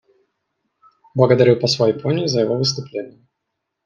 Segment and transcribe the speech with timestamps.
[1.13, 3.21] Благодарю посла Японии за его выступление.